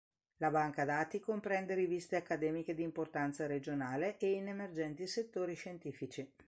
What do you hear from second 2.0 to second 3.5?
accademiche di importanza